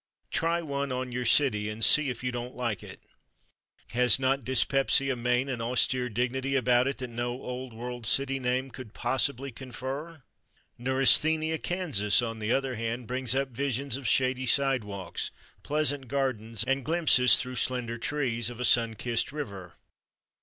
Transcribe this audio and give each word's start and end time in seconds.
Try 0.31 0.63
one 0.63 0.91
on 0.91 1.11
your 1.11 1.25
city 1.25 1.69
and 1.69 1.85
see 1.85 2.09
if 2.09 2.23
you 2.23 2.31
don't 2.31 2.55
like 2.55 2.81
it. 2.81 3.03
Has 3.91 4.17
not 4.17 4.43
Dyspepsia, 4.43 5.15
Maine, 5.15 5.47
an 5.47 5.61
austere 5.61 6.09
dignity 6.09 6.55
about 6.55 6.87
it 6.87 6.97
that 6.97 7.11
no 7.11 7.39
old 7.39 7.71
world 7.71 8.07
city 8.07 8.39
name 8.39 8.71
could 8.71 8.95
possibly 8.95 9.51
confer? 9.51 10.23
Neurasthenia, 10.79 11.59
Kansas, 11.59 12.19
on 12.19 12.39
the 12.39 12.51
other 12.51 12.73
hand, 12.73 13.05
brings 13.05 13.35
up 13.35 13.49
visions 13.49 13.95
of 13.95 14.07
shady 14.07 14.47
sidewalks, 14.47 15.29
pleasant 15.61 16.07
gardens, 16.07 16.63
and 16.63 16.83
glimpses 16.83 17.35
through 17.37 17.57
slender 17.57 17.99
trees, 17.99 18.49
of 18.49 18.59
a 18.59 18.65
sun 18.65 18.95
kissed 18.95 19.31
river. 19.31 19.75